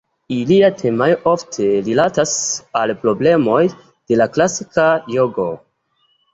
[0.35, 2.33] Ilia temaro ofte rilatas
[2.81, 5.51] al problemoj de la klasika jogo.